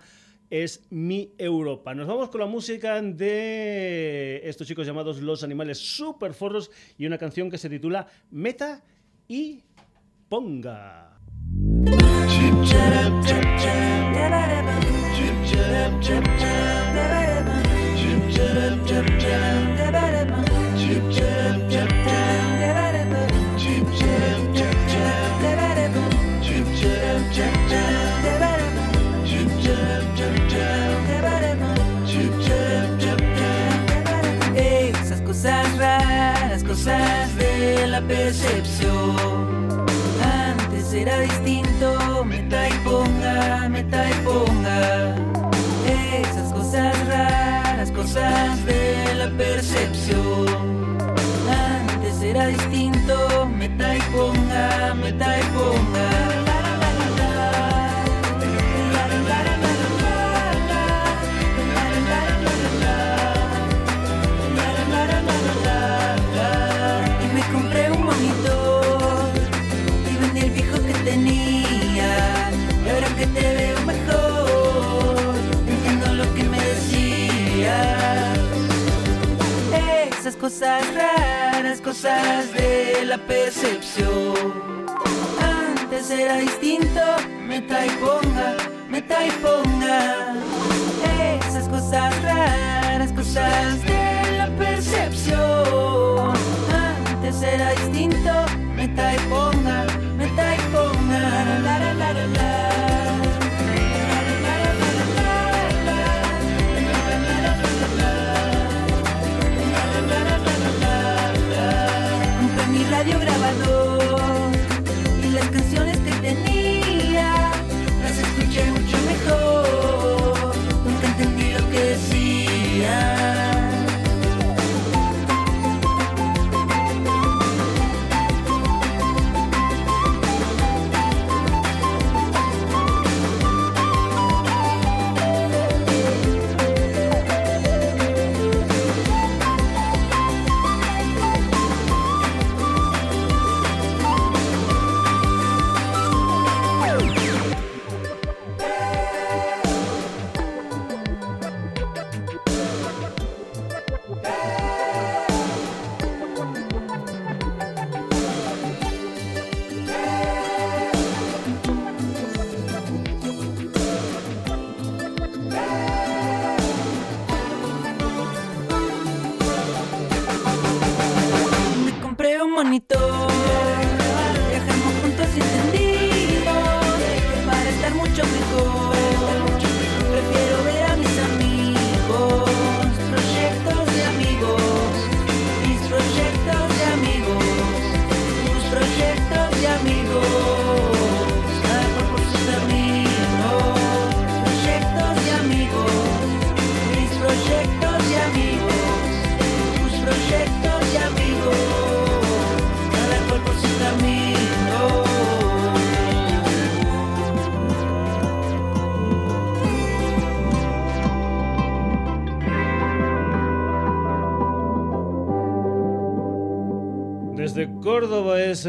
es 0.49 0.85
mi 0.89 1.33
Europa. 1.37 1.93
Nos 1.93 2.07
vamos 2.07 2.29
con 2.29 2.41
la 2.41 2.47
música 2.47 3.01
de 3.01 4.41
estos 4.43 4.67
chicos 4.67 4.85
llamados 4.85 5.21
Los 5.21 5.43
Animales 5.43 5.79
Superforros 5.79 6.71
y 6.97 7.05
una 7.05 7.17
canción 7.17 7.49
que 7.49 7.57
se 7.57 7.69
titula 7.69 8.07
Meta 8.31 8.83
y 9.27 9.63
Ponga. 10.29 11.14
De 37.37 37.87
la 37.87 38.01
percepción. 38.01 39.15
Antes 40.23 40.93
era 40.93 41.25
y 41.25 41.29
ponga, 42.85 43.67
meta 43.69 44.09
y 44.09 44.13
ponga. 44.23 45.15
Esas 46.21 46.53
cosas 46.53 47.07
raras, 47.07 47.91
cosas 47.91 48.65
de 48.65 49.15
la 49.15 49.29
percepción. 49.37 50.97
Antes 51.49 52.21
era 52.21 52.47
distinto, 52.47 53.47
meta 53.47 53.95
y 53.95 54.01
ponga, 54.15 54.93
meta 54.93 55.39
y 55.39 55.43
ponga. 55.57 56.14
Cosas 80.45 80.83
raras, 80.93 81.81
cosas 81.81 82.53
de 82.53 83.03
la 83.05 83.17
percepción. 83.17 84.85
Antes 85.41 86.11
era 86.11 86.37
distinto, 86.37 87.01
meta 87.47 87.83
y 87.83 87.89
ponga, 87.89 88.55
meta 88.87 89.25
y 89.25 89.31
ponga. 89.41 90.35
Esas 91.47 91.67
cosas 91.67 92.21
raras, 92.21 93.11
cosas 93.13 93.81
de 93.85 94.37
la 94.37 94.47
percepción. 94.55 96.35
Antes 96.71 97.41
era 97.41 97.71
distinto, 97.71 98.33
meta 98.75 99.15
y 99.15 99.17
ponga, 99.27 99.87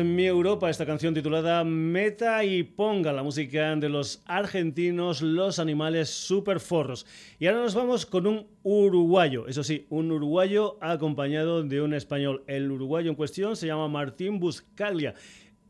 mi 0.04 0.26
Europa 0.26 0.70
esta 0.70 0.86
canción 0.86 1.12
titulada 1.12 1.64
Meta 1.64 2.44
y 2.44 2.62
Ponga, 2.62 3.12
la 3.12 3.24
música 3.24 3.74
de 3.74 3.88
los 3.88 4.22
argentinos, 4.26 5.22
los 5.22 5.58
animales 5.58 6.08
super 6.08 6.60
forros. 6.60 7.04
Y 7.40 7.46
ahora 7.46 7.62
nos 7.62 7.74
vamos 7.74 8.06
con 8.06 8.28
un 8.28 8.46
uruguayo, 8.62 9.48
eso 9.48 9.64
sí, 9.64 9.86
un 9.90 10.12
uruguayo 10.12 10.78
acompañado 10.80 11.64
de 11.64 11.80
un 11.80 11.94
español. 11.94 12.44
El 12.46 12.70
uruguayo 12.70 13.10
en 13.10 13.16
cuestión 13.16 13.56
se 13.56 13.66
llama 13.66 13.88
Martín 13.88 14.38
Buscaglia. 14.38 15.14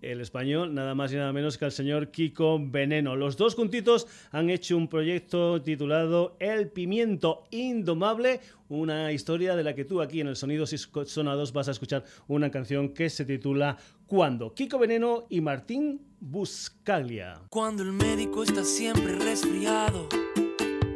El 0.02 0.20
español, 0.20 0.74
nada 0.74 0.94
más 0.94 1.12
y 1.12 1.16
nada 1.16 1.32
menos 1.32 1.58
que 1.58 1.64
al 1.64 1.72
señor 1.72 2.10
Kiko 2.10 2.58
Veneno. 2.60 3.16
Los 3.16 3.36
dos 3.36 3.54
juntitos 3.54 4.06
han 4.30 4.50
hecho 4.50 4.76
un 4.76 4.88
proyecto 4.88 5.60
titulado 5.62 6.36
El 6.38 6.68
Pimiento 6.68 7.44
Indomable, 7.50 8.40
una 8.68 9.12
historia 9.12 9.56
de 9.56 9.64
la 9.64 9.74
que 9.74 9.84
tú 9.84 10.00
aquí 10.00 10.20
en 10.20 10.28
el 10.28 10.36
Sonidos 10.36 10.72
y 10.72 10.78
Sonados 10.78 11.52
vas 11.52 11.68
a 11.68 11.72
escuchar 11.72 12.04
una 12.28 12.50
canción 12.50 12.90
que 12.90 13.08
se 13.10 13.24
titula 13.24 13.76
Cuando. 14.06 14.54
Kiko 14.54 14.78
Veneno 14.78 15.26
y 15.30 15.40
Martín 15.40 16.00
Buscaglia. 16.20 17.40
Cuando 17.50 17.82
el 17.82 17.92
médico 17.92 18.42
está 18.42 18.64
siempre 18.64 19.14
resfriado 19.14 20.08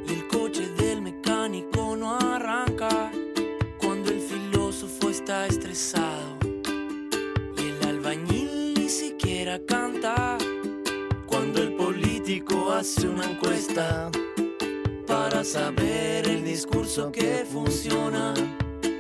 y 0.09 0.13
el 0.13 0.27
coche 0.29 0.69
del 0.75 1.03
mecánico 1.03 1.97
no 1.97 2.17
arranca. 2.17 3.11
Cuando 3.79 4.11
el 4.11 4.21
filósofo 4.21 5.11
está 5.11 5.47
estresado 5.47 6.10
canta 9.59 10.39
cuando 11.27 11.61
el 11.61 11.75
político 11.75 12.71
hace 12.71 13.09
una 13.09 13.25
encuesta 13.25 14.11
para 15.07 15.43
saber 15.43 16.29
el 16.29 16.45
discurso 16.45 17.11
que 17.11 17.45
funciona. 17.51 18.33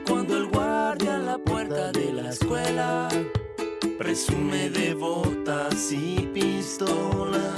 Cuando 0.06 0.36
el 0.36 0.46
guardia 0.48 1.14
en 1.14 1.26
la 1.26 1.38
puerta 1.38 1.92
de 1.92 2.12
la 2.12 2.30
escuela 2.30 3.08
presume 3.96 4.70
de 4.70 4.94
botas 4.94 5.92
y 5.92 6.28
pistola. 6.34 7.54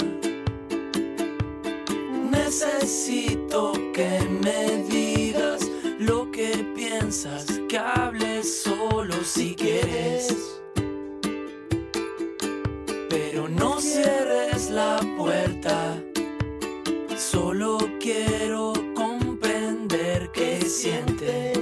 Necesito 2.31 3.73
que 3.95 4.21
me 4.43 4.85
digas 4.85 5.67
lo 5.99 6.31
que 6.31 6.67
piensas, 6.77 7.47
que 7.69 7.79
hables 7.79 8.63
solo 8.63 9.15
si 9.25 9.55
quieres. 9.55 10.52
La 14.73 15.01
puerta. 15.19 16.03
Solo 17.17 17.79
quiero 18.01 18.73
comprender 18.95 20.31
qué 20.33 20.61
siente. 20.65 21.53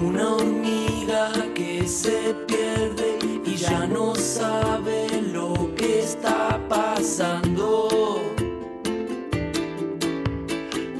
Una 0.00 0.36
hormiga 0.36 1.32
que 1.54 1.86
se 1.86 2.34
pierde 2.46 3.18
y 3.44 3.56
ya 3.56 3.86
no 3.86 4.14
sabe 4.14 5.08
lo 5.32 5.74
que 5.74 6.00
está 6.00 6.60
pasando. 6.68 7.88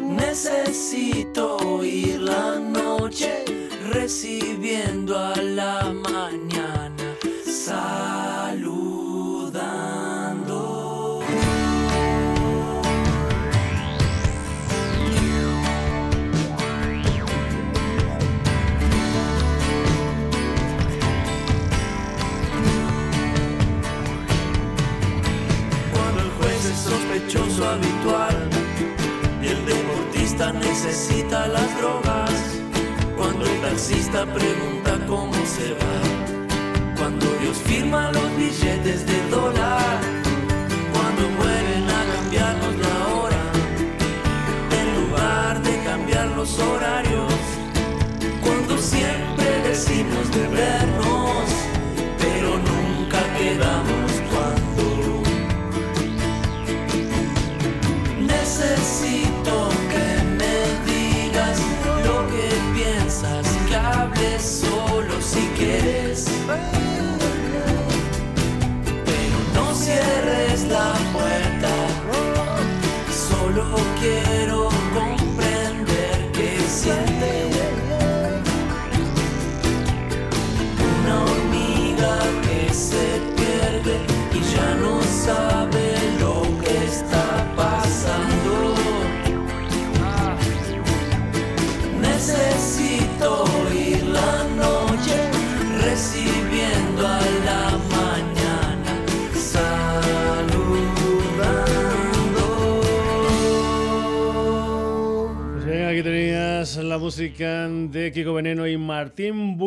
Necesito 0.00 1.56
oír 1.58 2.20
la 2.20 2.58
noche 2.58 3.44
recibiendo 3.92 5.16
a 5.16 5.36
la 5.36 5.92
mañana. 5.92 6.51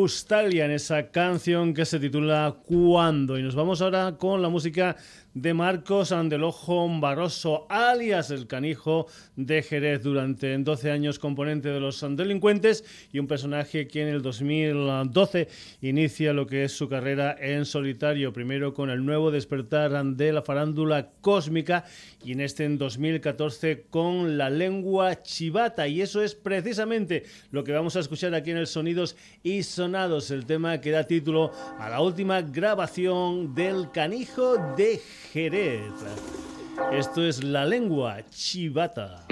Martín 0.05 0.15
Bustalia 0.15 0.65
en 0.65 0.71
esa 0.71 1.09
canción 1.09 1.73
que 1.73 1.83
se 1.83 1.99
titula 1.99 2.57
Cuando. 2.67 3.39
Y 3.39 3.41
nos 3.41 3.55
vamos 3.55 3.81
ahora 3.81 4.15
con 4.19 4.39
la 4.39 4.49
música 4.49 4.95
de 5.35 5.53
Marcos 5.53 6.13
Andelojo 6.13 6.87
Barroso, 7.01 7.67
alias 7.69 8.31
el 8.31 8.47
canijo 8.47 9.07
de 9.35 9.61
Jerez, 9.63 10.01
durante 10.01 10.57
12 10.57 10.91
años 10.91 11.19
componente 11.19 11.67
de 11.67 11.81
los 11.81 12.05
delincuentes 12.15 12.85
y 13.11 13.19
un 13.19 13.27
personaje 13.27 13.85
que 13.85 14.03
en 14.03 14.07
el 14.07 14.21
2012 14.21 15.49
inicia 15.81 16.31
lo 16.31 16.47
que 16.47 16.63
es 16.63 16.71
su 16.71 16.87
carrera 16.87 17.35
en 17.37 17.65
solitario, 17.65 18.31
primero 18.31 18.73
con 18.73 18.89
el 18.89 19.05
nuevo 19.05 19.29
despertar 19.29 20.05
de 20.05 20.31
la 20.31 20.41
farándula 20.41 21.09
cósmica 21.19 21.83
y 22.23 22.31
en 22.31 22.39
este 22.39 22.63
en 22.63 22.77
2014 22.77 23.87
con 23.89 24.37
la 24.37 24.49
lengua 24.49 25.21
chivata. 25.21 25.85
Y 25.89 26.01
eso 26.01 26.21
es 26.21 26.33
precisamente 26.33 27.25
lo 27.51 27.65
que 27.65 27.73
vamos 27.73 27.97
a 27.97 27.99
escuchar 27.99 28.33
aquí 28.33 28.51
en 28.51 28.57
el 28.57 28.67
Sonidos 28.67 29.17
y 29.43 29.63
Sonados, 29.63 29.94
el 29.95 30.45
tema 30.45 30.81
que 30.81 30.91
da 30.91 31.05
título 31.05 31.51
a 31.79 31.89
la 31.89 32.01
última 32.01 32.41
grabación 32.41 33.55
del 33.55 33.89
canijo 33.91 34.57
de 34.75 35.01
Jerez. 35.31 35.93
Esto 36.91 37.23
es 37.23 37.41
la 37.41 37.65
lengua 37.65 38.17
chivata. 38.29 39.25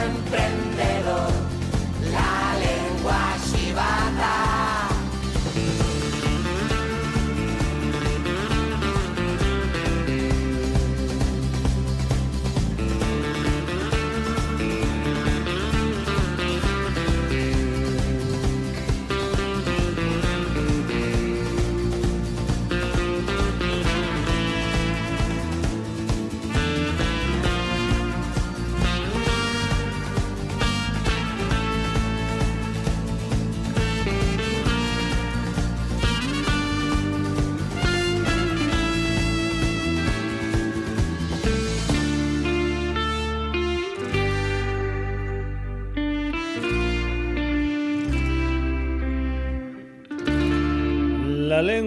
comprender. 0.00 0.69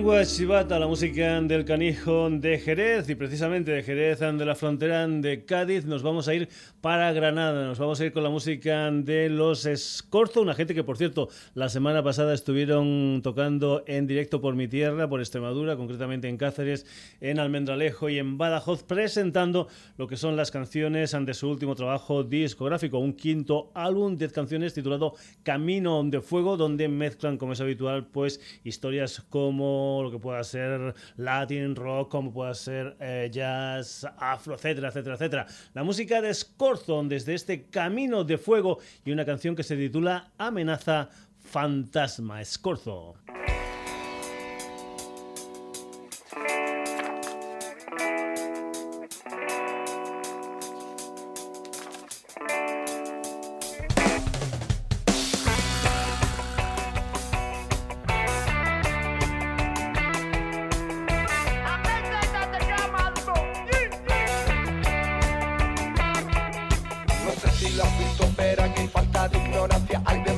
Lengua 0.03 0.25
chivata, 0.25 0.79
la 0.79 0.87
música 0.87 1.39
del 1.39 1.63
canijo 1.63 2.29
de 2.29 2.59
Jerez 2.59 3.07
y 3.07 3.15
precisamente 3.15 3.71
de 3.71 3.83
Jerez 3.83 4.19
de 4.19 4.45
la 4.45 4.53
frontera 4.53 5.07
de 5.07 5.45
Cádiz 5.45 5.85
nos 5.85 6.03
vamos 6.03 6.27
a 6.27 6.33
ir 6.33 6.49
para 6.81 7.13
Granada, 7.13 7.65
nos 7.65 7.79
vamos 7.79 8.01
a 8.01 8.05
ir 8.05 8.11
con 8.11 8.21
la 8.21 8.29
música 8.29 8.91
de 8.91 9.29
los 9.29 9.65
Escorzo, 9.65 10.41
una 10.41 10.55
gente 10.55 10.75
que 10.75 10.83
por 10.83 10.97
cierto 10.97 11.29
la 11.53 11.69
semana 11.69 12.03
pasada 12.03 12.33
estuvieron 12.33 13.21
tocando 13.23 13.85
en 13.87 14.05
directo 14.05 14.41
por 14.41 14.55
mi 14.55 14.67
tierra, 14.67 15.07
por 15.07 15.21
Extremadura, 15.21 15.77
concretamente 15.77 16.27
en 16.27 16.35
Cáceres, 16.35 16.85
en 17.21 17.39
Almendralejo 17.39 18.09
y 18.09 18.19
en 18.19 18.37
Badajoz, 18.37 18.83
presentando 18.83 19.69
lo 19.95 20.09
que 20.09 20.17
son 20.17 20.35
las 20.35 20.51
canciones 20.51 21.13
ante 21.13 21.33
su 21.33 21.49
último 21.49 21.75
trabajo 21.75 22.25
discográfico, 22.25 22.97
un 22.97 23.13
quinto 23.13 23.71
álbum, 23.73 24.17
10 24.17 24.33
canciones 24.33 24.73
titulado 24.73 25.13
Camino 25.43 26.03
de 26.03 26.19
Fuego, 26.19 26.57
donde 26.57 26.89
mezclan, 26.89 27.37
como 27.37 27.53
es 27.53 27.61
habitual, 27.61 28.07
pues 28.07 28.41
historias 28.65 29.23
como 29.29 29.92
lo 30.01 30.09
que 30.09 30.17
pueda 30.17 30.43
ser 30.43 30.95
Latin, 31.17 31.75
rock, 31.75 32.09
como 32.09 32.33
pueda 32.33 32.53
ser 32.53 32.95
eh, 32.99 33.29
jazz, 33.31 34.07
afro, 34.17 34.55
etcétera, 34.55 34.87
etcétera, 34.87 35.15
etcétera. 35.15 35.47
La 35.73 35.83
música 35.83 36.21
de 36.21 36.33
Scorzon 36.33 37.09
desde 37.09 37.33
este 37.33 37.65
Camino 37.65 38.23
de 38.23 38.37
Fuego 38.37 38.79
y 39.05 39.11
una 39.11 39.25
canción 39.25 39.55
que 39.55 39.63
se 39.63 39.75
titula 39.75 40.31
Amenaza 40.37 41.09
Fantasma. 41.37 42.43
Scorzo. 42.43 43.15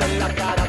en 0.00 0.18
la 0.18 0.28
cara 0.34 0.59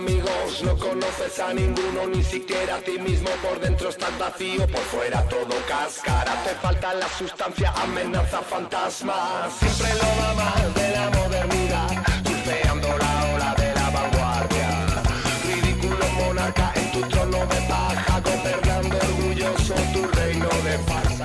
amigos, 0.00 0.62
no 0.62 0.76
conoces 0.76 1.38
a 1.40 1.52
ninguno, 1.52 2.06
ni 2.12 2.22
siquiera 2.22 2.76
a 2.76 2.80
ti 2.80 2.98
mismo. 2.98 3.28
Por 3.42 3.60
dentro 3.60 3.90
estás 3.90 4.16
vacío, 4.18 4.66
por 4.66 4.84
fuera 4.92 5.22
todo 5.28 5.54
cáscara. 5.68 6.32
Te 6.44 6.54
falta 6.62 6.94
la 6.94 7.08
sustancia, 7.08 7.70
amenaza 7.84 8.40
fantasma. 8.40 9.48
Siempre 9.58 9.90
lo 10.00 10.08
va 10.20 10.30
mal 10.42 10.74
de 10.74 10.88
la 10.96 11.06
modernidad, 11.18 11.90
surfeando 12.26 12.88
la 13.04 13.12
ola 13.34 13.54
de 13.62 13.74
la 13.78 13.90
vanguardia. 13.96 14.70
Ridículo 15.48 16.04
monarca 16.18 16.72
en 16.74 16.92
tu 16.92 17.00
trono 17.12 17.40
de 17.52 17.60
paja, 17.68 18.20
gobernando 18.20 18.96
orgulloso 19.08 19.74
tu 19.92 20.02
reino 20.18 20.48
de 20.66 20.78
farsa. 20.88 21.19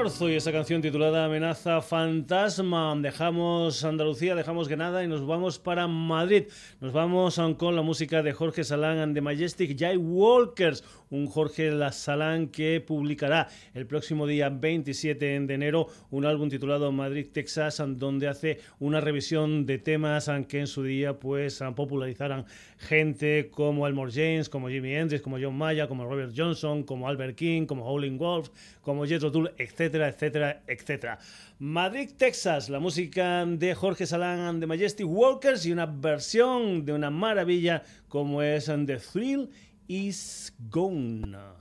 Y 0.00 0.32
esa 0.32 0.50
canción 0.50 0.80
titulada 0.80 1.26
Amenaza 1.26 1.82
Fantasma. 1.82 2.96
Dejamos 3.02 3.84
Andalucía, 3.84 4.34
dejamos 4.34 4.66
Granada 4.66 5.04
y 5.04 5.08
nos 5.08 5.26
vamos 5.26 5.58
para 5.58 5.86
Madrid. 5.88 6.44
Nos 6.80 6.94
vamos 6.94 7.38
con 7.58 7.76
la 7.76 7.82
música 7.82 8.22
de 8.22 8.32
Jorge 8.32 8.64
Salán 8.64 8.96
and 8.96 9.14
the 9.14 9.20
Majestic 9.20 9.78
Jay 9.78 9.98
Walkers, 9.98 10.84
un 11.10 11.26
Jorge 11.26 11.70
Salán 11.92 12.48
que 12.48 12.80
publicará 12.80 13.48
el 13.74 13.86
próximo 13.86 14.26
día 14.26 14.48
27 14.48 15.40
de 15.40 15.54
enero 15.54 15.88
un 16.10 16.24
álbum 16.24 16.48
titulado 16.48 16.90
Madrid, 16.92 17.26
Texas, 17.30 17.82
donde 17.86 18.28
hace 18.28 18.60
una 18.78 19.02
revisión 19.02 19.66
de 19.66 19.76
temas 19.76 20.30
que 20.48 20.60
en 20.60 20.66
su 20.66 20.82
día 20.82 21.18
pues 21.18 21.62
popularizaran 21.76 22.46
gente 22.78 23.50
como 23.50 23.86
Elmore 23.86 24.12
James, 24.12 24.48
como 24.48 24.70
Jimmy 24.70 24.94
Hendrix, 24.94 25.20
como 25.20 25.36
John 25.38 25.58
Maya, 25.58 25.88
como 25.88 26.06
Robert 26.06 26.32
Johnson, 26.34 26.84
como 26.84 27.06
Albert 27.06 27.36
King, 27.36 27.66
como 27.66 27.84
Howling 27.84 28.16
Wolf, 28.16 28.48
como 28.80 29.04
Jethro 29.04 29.30
Tull, 29.30 29.50
etcétera. 29.94 31.18
Madrid, 31.58 32.10
Texas, 32.16 32.68
la 32.68 32.80
música 32.80 33.44
de 33.44 33.74
Jorge 33.74 34.06
Salán 34.06 34.40
and 34.40 34.60
the 34.60 34.66
Majestic 34.66 35.06
Walkers 35.06 35.66
y 35.66 35.72
una 35.72 35.86
versión 35.86 36.84
de 36.84 36.92
una 36.92 37.10
maravilla 37.10 37.82
como 38.08 38.42
es 38.42 38.66
The 38.66 38.96
Thrill 38.96 39.50
is 39.86 40.54
Gone. 40.70 41.59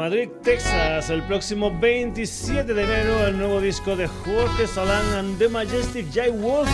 Madrid, 0.00 0.30
Texas, 0.42 1.10
el 1.10 1.22
próximo 1.24 1.78
27 1.78 2.72
de 2.72 2.84
enero, 2.84 3.26
el 3.26 3.36
nuevo 3.36 3.60
disco 3.60 3.96
de 3.96 4.06
Jorge 4.06 4.66
Salán 4.66 5.04
and 5.12 5.38
The 5.38 5.46
Majestic 5.46 6.10
Jay 6.10 6.30
Walker. 6.30 6.72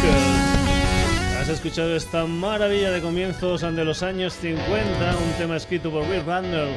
Has 1.37 1.49
escuchado 1.49 1.97
esta 1.97 2.25
maravilla 2.25 2.93
de 2.93 3.01
comienzos 3.01 3.63
de 3.63 3.85
los 3.85 4.05
años 4.05 4.33
50, 4.35 5.17
un 5.17 5.33
tema 5.39 5.57
escrito 5.57 5.91
por 5.91 6.09
Rick 6.09 6.25
Randall 6.25 6.69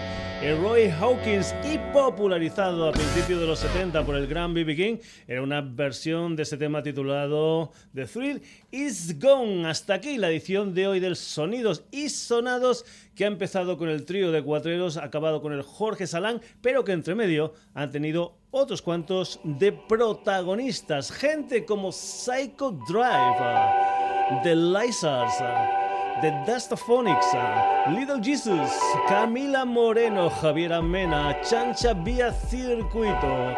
Roy 0.41 0.89
Hawkins 0.89 1.53
y 1.65 1.77
popularizado 1.91 2.87
a 2.87 2.93
principios 2.93 3.41
de 3.41 3.45
los 3.45 3.59
70 3.59 4.05
por 4.05 4.15
el 4.15 4.25
gran 4.25 4.53
B.B. 4.53 4.73
King. 4.73 4.97
Era 5.27 5.41
una 5.41 5.59
versión 5.59 6.37
de 6.37 6.43
ese 6.43 6.55
tema 6.55 6.81
titulado 6.81 7.71
The 7.93 8.05
Thrill 8.05 8.41
Is 8.71 9.19
Gone. 9.19 9.67
Hasta 9.67 9.95
aquí 9.95 10.17
la 10.17 10.29
edición 10.29 10.73
de 10.73 10.87
hoy 10.87 11.01
del 11.01 11.17
Sonidos 11.17 11.83
y 11.91 12.07
Sonados 12.07 12.85
que 13.15 13.25
ha 13.25 13.27
empezado 13.27 13.77
con 13.77 13.89
el 13.89 14.05
trío 14.05 14.31
de 14.31 14.41
cuatreros, 14.41 14.95
acabado 14.95 15.41
con 15.41 15.51
el 15.51 15.61
Jorge 15.61 16.07
Salán, 16.07 16.41
pero 16.61 16.85
que 16.85 16.93
entre 16.93 17.15
medio 17.15 17.53
han 17.73 17.91
tenido 17.91 18.37
otros 18.49 18.81
cuantos 18.81 19.41
de 19.43 19.73
protagonistas. 19.73 21.11
Gente 21.11 21.65
como 21.65 21.91
Psycho 21.91 22.71
Drive, 22.87 24.41
The 24.43 24.55
Lizards. 24.55 25.78
The 26.21 26.31
Dustaphonics, 26.45 27.33
Little 27.93 28.19
Jesus, 28.19 28.71
Camila 29.07 29.65
Moreno, 29.65 30.29
Javier 30.29 30.73
Amena, 30.73 31.39
Chancha 31.41 31.93
Vía 31.93 32.33
Circuito, 32.33 33.55